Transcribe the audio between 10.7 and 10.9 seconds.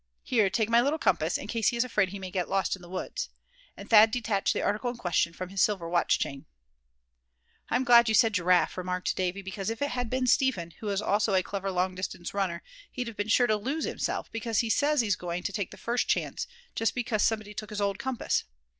who